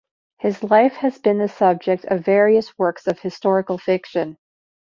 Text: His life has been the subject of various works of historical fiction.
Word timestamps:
His 0.39 0.63
life 0.63 0.95
has 0.95 1.19
been 1.19 1.37
the 1.37 1.47
subject 1.47 2.05
of 2.05 2.25
various 2.25 2.75
works 2.75 3.05
of 3.05 3.19
historical 3.19 3.77
fiction. 3.77 4.37